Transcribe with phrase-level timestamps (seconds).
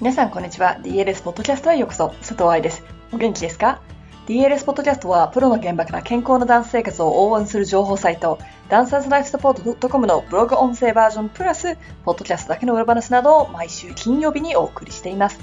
[0.00, 0.78] 皆さんこんにちは。
[0.80, 2.08] DLS ポッドキャストへようこそ。
[2.20, 2.82] 佐藤愛です。
[3.12, 3.82] お元気ですか
[4.26, 8.38] ？DLS ポッドキャストはプロの現場から健康なダンス生活を応援する情報サイト、
[8.70, 11.76] ダンサーズライフサポート .com のブログ音声バージョンプラス、
[12.06, 15.38] ポッドキャストだけの裏話などを毎週金曜日にお送りしています。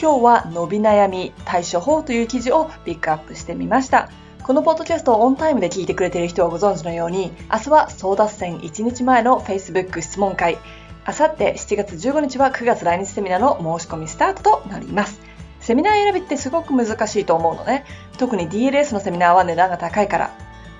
[0.00, 4.08] 今日は伸び悩み対処法という記事をピックアップしてみました。
[4.42, 10.56] このポッドキャストをオンタイムで聞いてくれている人はご存知のように、明日は争奪戦1日前の Facebook 質問会、
[11.04, 15.20] あさって7月15日は9月来日セミナーの申し込みスタートとなります。
[15.60, 17.84] セミナー選びってすごく難しいと思うのね。
[18.18, 20.30] 特に DLS のセミナーは値段が高いから。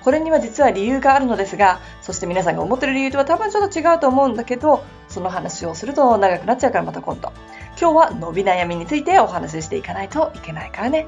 [0.03, 7.31] これには実は理由があるのですが、そして皆さんが思ってる理由とは多分ちょっと違うと思うんだけど、その話をすると長くなっちゃうからまた今度。
[7.79, 11.07] 今日は伸び悩みについてお話ししていかないといけないからね。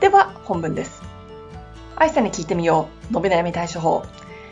[0.00, 1.02] では本文です。
[1.96, 3.12] 愛さんに聞いてみよう。
[3.12, 4.04] 伸び悩み対処法。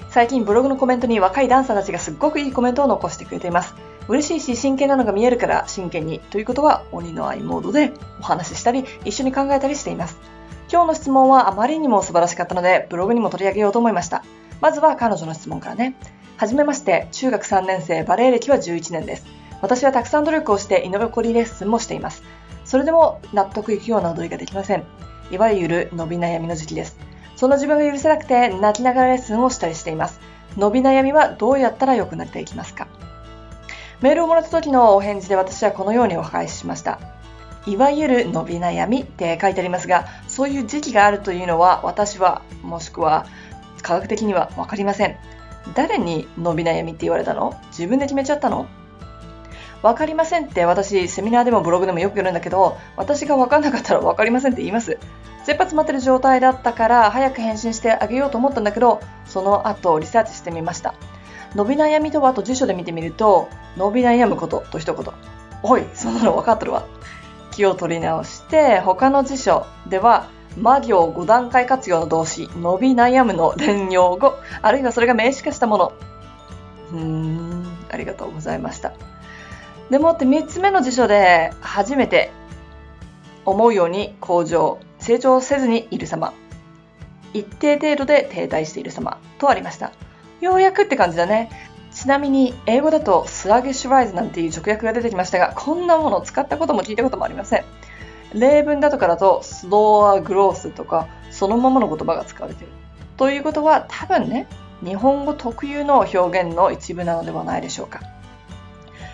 [0.08, 3.74] 最近ブログのコメントに若いダンサーたちがすっごくいいコメントを残してくれています。
[4.08, 10.16] 嬉しいし真剣なのが見えるから真剣にということは鬼の愛モードでお話ししたり一緒に考えたりしています。
[10.70, 14.24] 今日の質問はあまりにも素晴らしかったのでブログにも取り上げようと思いました。
[14.60, 15.94] まずは彼女の質問からね。
[16.36, 19.26] はじめまして、中学3年生、バレエ歴は11年です。
[19.60, 22.24] 私はたくさん努力をして居残りレッスンもしています。
[22.64, 24.84] それでも納得いくような踊りができません。
[25.30, 26.96] いわゆる伸び悩みの時期です。
[27.36, 30.20] その自分が許せなくて泣きながらレッスンをしたりしています。
[30.56, 32.88] 伸び悩みはどうやったら良くなっていきますか？
[34.02, 36.98] メールをもらった時のお返事で私はこのようにお返ししました。
[37.66, 43.26] いわゆる伸び悩みって書いてありますが、そういう時期があるというのは私は、もしくは
[43.80, 45.16] 科学的にはわかりません。
[45.74, 47.56] 誰に伸び悩みって言われたの？
[47.68, 48.66] 自分で決めちゃったの？
[49.82, 54.98] わかりませんって私、セミナーでもブログでもよく言うんだけど、私がわかんなかったらわかりませんって言います。
[55.44, 60.94] 切羽詰まってる状態だったから早く返信してあげようと思ったんだけど、その後リサーチしてみました。
[61.54, 65.04] 伸び悩みとはと辞書で見てみると、伸び悩むことと一言。
[65.62, 66.84] おい、そんなの分かっとるわ。
[67.50, 70.26] 気を取り直して、他の辞書では、
[70.56, 75.92] 魔行5段階活用の動詞、伸び悩むの連用語、あるいはそれが名詞化したもの。
[76.92, 78.92] うーん、ありがとうございました。
[79.90, 82.30] でもって3つ目の辞書で、初めて、
[83.44, 86.32] 思うように向上、成長せずにいる様。
[87.34, 89.92] 一定程度で停滞している様とありました。
[90.42, 91.50] ようやくって感じだね。
[91.92, 97.64] ちなみに、英語だとスラゲッシュライズなんていう直訳が出てきましたが、こんなものを使ったことも聞いたこともありません。
[98.34, 102.72] 例文だとかだと、スローアグロースとか、そのままの言葉が使われている。
[103.16, 104.48] ということは、多分ね、
[104.84, 108.00] 日本語特有の表現の一部なのではないでしょうか。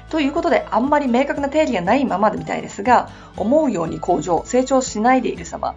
[0.09, 5.75] ということで、あんまり明確な定義がないままでみたいですが、思うように向上、成長しないでいる様、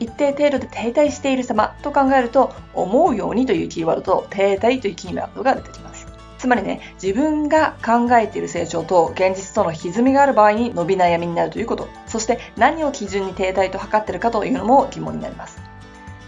[0.00, 6.06] 一定程度で停滞している様と考えると、思うようにというキーワードと停滞というキーワードが出てきます。
[6.38, 11.88] つまりね、自分が考えている成長と現実との歪みがある場合に伸び悩みになるということ。
[12.06, 15.60] そして何を基準に停滞と測ってるかというのも疑問になります。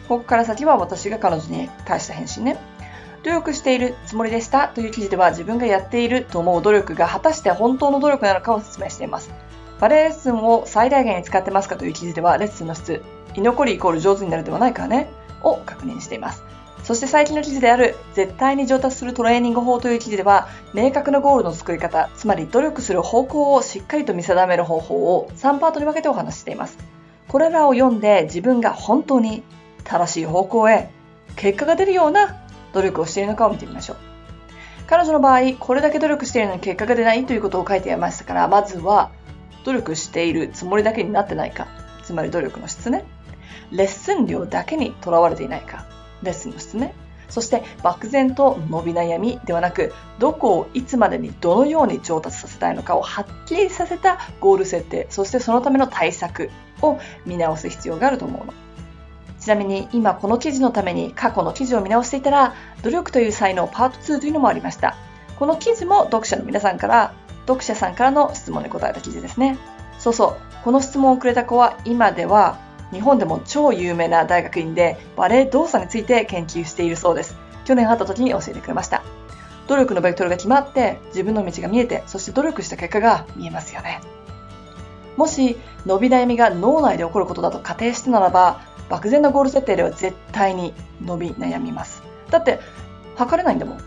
[0.08, 2.58] ここから先は私が彼女に対した返信ね。
[3.22, 9.30] 努力しているつもりでしたという記事では自分がやっていると思う努力が果たして本当の努力なのかを説明しています。
[9.78, 13.02] バレエレッスンを最大限に使ってますかという記事ではレッスンの質、
[13.40, 15.08] 居残りイコール上手になるではないかね、
[15.42, 16.42] を確認しています。
[16.84, 26.78] そして最近の記事である、絶対に上達するトレーニング法という記事では、明確なゴールの作り方、つまり努力する方向をしっかりと見定める方法を3パートに分けてお話ししています。
[27.28, 29.42] これらを読んで自分が本当に
[29.84, 30.90] 正しい方向へ
[31.36, 32.36] 結果が出るような
[32.72, 33.96] 努力をしているのかを見てみましょう。
[34.86, 39.10] 彼女の場合、これだけ努力しているのに結果が出ないということを書いていましたから、まずは
[39.64, 41.68] 努力しているつもりだけになってないか、
[42.02, 43.04] つまり努力の質ね。
[43.72, 45.86] レッスン量だけにとらわれていないか、
[46.22, 46.94] レッスンの質ね。
[47.28, 56.50] そして漠然と伸び悩みではなく、どこをいつまでにどのように上達させたいのかをはっきりさせたゴール設定、そしてそのための対策
[56.82, 58.52] を見直す必要があると思うの。
[59.38, 64.96] ちなみに今この記事のために過去の記事を見直していたら、努力という才能パート2というのもありました。
[65.38, 67.14] この記事も読者の皆さんから、
[67.46, 69.56] 読者さんからの質問に答えた記事ですね。
[69.98, 72.58] そうそう、この質問をくれた子は今では
[72.92, 77.36] 日本でも超有名な大学院でバレエ動作について研究しているそうです。
[77.64, 79.02] 去年会った時に教えてくれました。
[79.68, 84.00] 努力のベクトルが決まって自分の道が見えてそして努力した結果が見えますよね。
[85.16, 85.56] もし
[85.86, 92.02] 伸び悩みが脳内で起こることだと仮定してならば漠然なゴール設定では絶対に伸び悩みます。
[92.30, 92.58] だって
[93.16, 93.78] 測れないんだもん。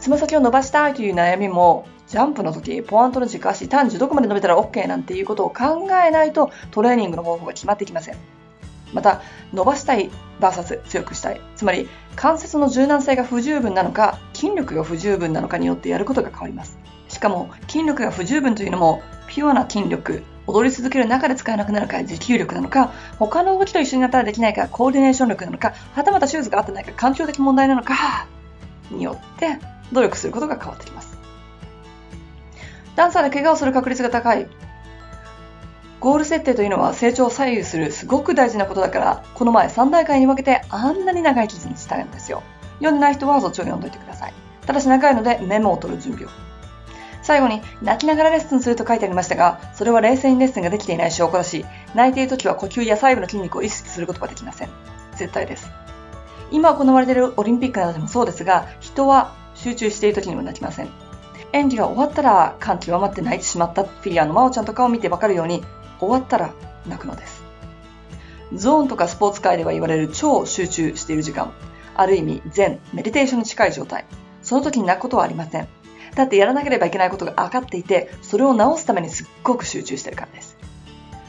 [0.00, 8.16] つま先を伸ばしたいという悩みもジャンプの時、ポワントの軸足、単純どこまで伸びたら OK なんていうことを考えないとトレーニングの方法が決まってきません。
[8.92, 9.22] また、
[9.52, 10.10] 伸ばしたい
[10.40, 11.40] VS 強くしたい。
[11.56, 16.78] つまり、関節の柔軟性が不十分なのか、筋力が不十分なのかによってやることが変わります。
[17.08, 28.26] しかも、筋力が不十分というのも、ピュアな筋力、踊り続ける中で使えなくなるか持久力なのか、他の動きと一緒になったらできないかコーディネーション力なのか、はたまたシューズが合ってないか環境的問題なのか、
[28.90, 29.58] によって
[29.92, 30.93] 努力することが変わってきます。
[32.96, 34.46] ダンサーで怪我をする確率が高い。
[36.00, 42.42] ゴール設定というのは成長を左右するすごく大事なことだから、この前3大会に分けてあんなに長い記事にしたんですよ。
[42.78, 44.34] 読んでない人はそっちを読んどいてください。
[44.66, 46.28] ただし長いのでメモを取る準備を。
[47.22, 51.64] 最後に、泣きながらレッスンすると書いてありましたが、それは冷静にレッスンができていない証拠だし、
[51.94, 54.68] 泣いている時は呼吸や細部の筋肉を意識することができません。
[55.16, 55.70] 絶対です。
[56.50, 61.03] 今行われているオリンピックなどでもそうですが、人は集中している時にも泣きません。
[61.54, 65.62] 演技が終わったら感極まって泣いてしまったフィギュアの真央ちゃんとかを見てわかるように、
[66.00, 66.52] 終わったら
[66.84, 67.44] 泣くのです。
[68.52, 71.52] ゾーンとかスポーツ界では言われる超集中している時間。
[71.94, 74.04] ある意味、全、メディテーションに近い状態。
[74.42, 75.68] その時に泣くことはありません。
[76.16, 80.56] だってやらなければいけないことが分かっていて、それを直すためにすっごく集中してるからです。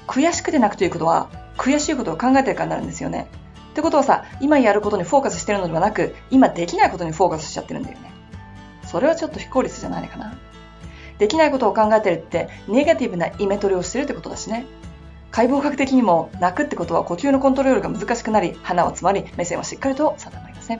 [0.07, 3.27] 悔しくて泣くということは、悔しいことを考えてるからになるんですよね。
[3.69, 8.12] ってことはさ、今やることにフォーカスしてるのではなく、今できないことにフォーカスしちゃってるんだよね。
[8.86, 10.38] それはちょっと非効率じゃないかな。
[11.18, 14.66] できないことを考えてるって、ネガティブなイメトレをしてるってことだしね。
[15.32, 20.80] 解剖学的にも泣くってことは呼吸のコントロールが難しくなり、鼻は詰まり、目線はしっかりと定まりません。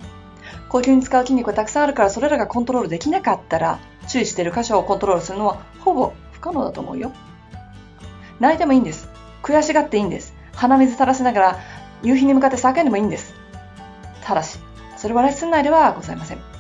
[0.69, 7.12] 呼吸に使う筋肉がたくさんあるからそれらがコントロールできなかったら、注意している箇所をコントロールするのはほぼ不可能だと思うよ。
[8.40, 9.10] 泣いてもいいんです。
[9.42, 10.34] 悔しがっていいんです。
[10.54, 11.60] 鼻水垂らしながら
[12.04, 13.34] 夕日に向かって叫んでもいいんです。
[14.24, 14.60] ただし、
[14.98, 16.55] それはレッスン内ではございません。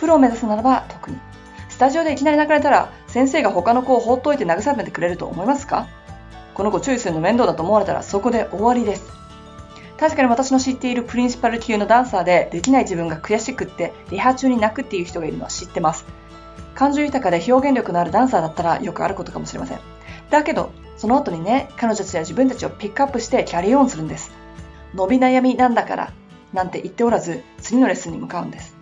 [0.00, 1.18] プロを目指すならば特に。
[1.68, 5.86] スタジオでいきなり泣かれたら、先生が他の子を放っといて慰めてくれると思いますか？
[6.54, 9.12] この子注意するの面倒だと思われたらそこで終わりです。
[9.98, 16.06] 確かに私の知っているプリンシパル級のダンサーでできない自分が悔しくってリハ中に泣くっていう人がいるのは知ってます。
[16.74, 19.80] 感情豊かで表現力のあるダンサーだったらよくあることかもしれません。
[20.30, 24.30] だけど、その後にね、彼女たちは自分たちをピックアップしてキャリーオンするんです。
[24.94, 26.12] 伸び悩みなんだから、
[26.52, 28.79] なんて言っておらず、次のレッスンに向かうんです。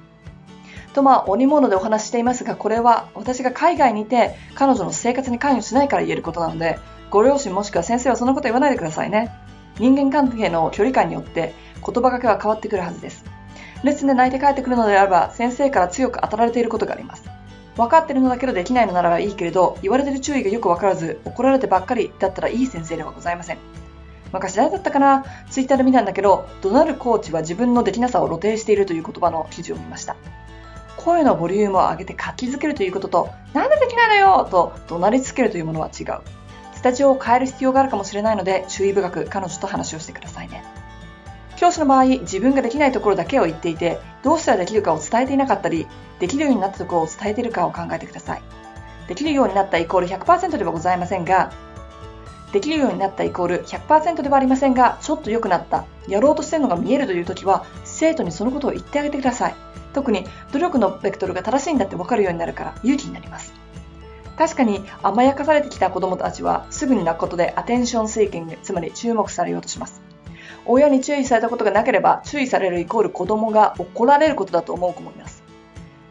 [0.95, 6.79] とまあ、鬼物でお話ししていますが、これは私が海外にいて彼女の生活に関与しないから言えることなので、
[7.11, 9.31] ご両親もしくは先生はそんなこと言わないでくださいね。
[9.79, 11.55] 人間関係の距離感によって
[11.85, 13.25] 言葉がけは変わってくるはずです。
[13.85, 17.23] レッスンで泣いて帰ってくるのであれば、先生から強く当たられていることがあります。
[17.77, 23.59] 分かってるのだけどできないのならばいいけれど、言われてる注意がよくわからず、怒られてばっかりだったらいい先生ではございません。
[24.33, 25.25] 昔誰だったかな？
[25.49, 30.17] ツイッターで見たんだけど、怒鳴るコーチは自分のできなさを露呈しているという言葉の記事を見ました。
[31.09, 36.21] 声のボリュームを上げて活気づけるということと、なんでできないのよと怒鳴りつけるというものは違う。
[36.75, 40.63] スタジオを変える必要があるかもしれないので、注意深く彼女と話をしてくださいね。
[41.57, 45.87] 教師の場合、自分ができないところだけを言っていて、どうしたらできるかを伝えていなかったり、
[46.21, 48.43] できるようになったところを伝えているかを考えてください。
[49.09, 51.53] できるようになったイコール100%ではございませんが、
[52.53, 59.55] できるようになったイコール100%ではありませんが、ちょっと良くなった、やろうとしてるのが見えるという時は、生徒にそのことを言ってあげてください。
[59.93, 63.53] 特に努力のベクトルが正しいんだって分かるようになるから勇気になります。
[64.37, 70.01] 確かに甘やかされてきた子供たちはすぐに泣くことでアテンションセーキング、つまり注目されようとします。
[70.65, 75.43] 親に注意されたことがなければ注意されるイコール子供が怒られることだと思う子もいます。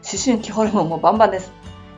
[0.02, 1.52] 思春期ホルモンもバンバンです。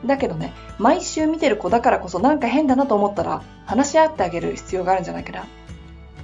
[0.05, 5.45] だけどね、毎週見てる子だからこそなんか変だなと思ったら話し合ってあげる必要があるんじゃないかな。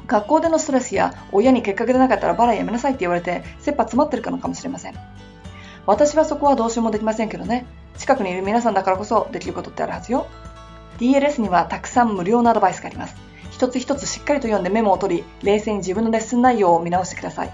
[0.08, 4.96] 学校でのストレスや親に結果が出なかったらバラやめなさいって言われて切羽詰まってるからかもしれません。
[5.88, 7.66] 私はそこはどうしようもできませんけどね。
[7.98, 10.28] 近くにいる皆さんだからこそできることってあるはずよ。
[11.00, 13.16] DLS にはたくさん無料のアドバイスがあります。
[13.52, 17.54] 一つ一つしっかりと読んでメモを取り、冷静に自分のレッスン内容を見直してください。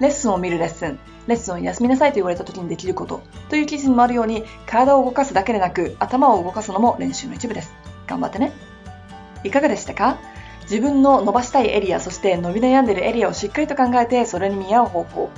[0.00, 7.72] レッスンを見るレッスン、レッスンを休みなさいと言われた時にできることという記事にもあるように、体を動かすだけでなく、頭を動かすのも練習の一部です。
[8.08, 8.50] 頑張ってね。
[9.44, 10.18] いかがでしたか？
[10.62, 15.30] 自分の伸ばしたいエリア、そして伸び悩んでいるエリアをしっかりと考えて、それに見合う方法、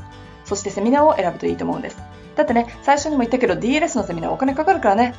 [0.47, 1.99] そしてセミナーを選ぶといいと思うんです。
[2.37, 5.15] だってね、最初にも言ったけど DLS のセミナーお金かかるからね。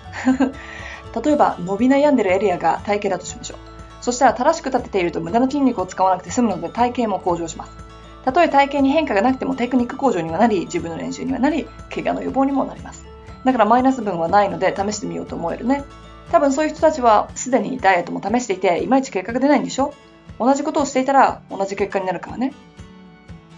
[1.24, 3.58] 例えば、伸び悩んでるエリアが体型だとしましょう。
[4.02, 7.72] そしたら正しく立てていると無駄な筋肉を使わなくて済むので体型も向上します。
[8.26, 13.06] たとえ体型に変化がなくてもテクニック向上にはなり、自分の練習にはなり、怪我の予防にもなります。
[13.44, 15.84] だからマイナス分はないので試してみようと思えるね。
[16.32, 19.94] 多分そういう人たちはすでにダイエットも試していて、いまいち結果が出ないんでしょ？
[20.40, 22.54] 同じことをしていたら同じ結果になるからね。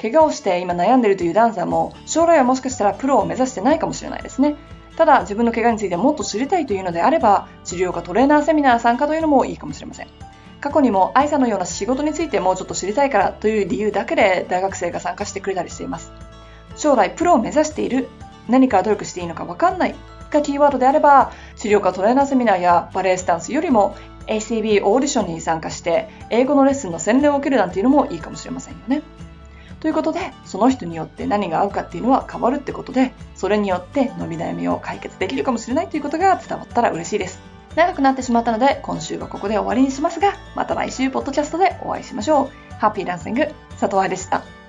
[0.04, 4.58] 怪我をして今悩んでいるというダンサーも将来はもしかしたらプロを目指してないかもしれないですね。
[4.98, 10.08] ただ自分の怪我についてもっと知りたいというのであれば治療科トレーナーセミナー参加というのもいいかもしれません。
[10.60, 16.12] 過去にも愛さんのような仕事についてもうちょっと知りたいからという理由だけで大学生が参加してくれたりしています。
[16.76, 18.10] 将来プロを目指している、
[18.50, 19.96] 何か努力していいのかわかんない
[20.32, 23.96] がキーワードであれば、治療科トレーナーセミナーやバレエスタンスよりも
[24.28, 29.02] ACB オーディションに参加して英語のレッスンの洗礼を受けるなんていうのもいいかもしれませんよね。
[29.84, 37.42] ということで、その人によって何が合うかっていうのは変わるってことで、それによって伸び悩みを解決できるかもしれないということが伝わったら嬉しいです。
[37.76, 42.74] 長くなってしまったので、今週はここで終わりにしますが、また来週、ポッドキャストでお会いしましょう。
[42.80, 43.48] ハッピーダンシング、
[43.78, 44.63] 佐藤愛でした。